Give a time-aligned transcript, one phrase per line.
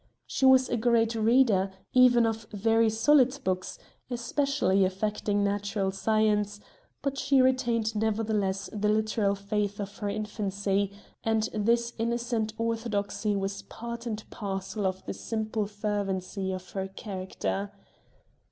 [0.25, 3.77] She was a great reader, even of very solid books,
[4.09, 6.59] especially affecting natural science;
[7.03, 10.91] but she retained nevertheless the literal faith of her infancy,
[11.23, 17.71] and this innocent orthodoxy was part and parcel of the simple fervency of her character.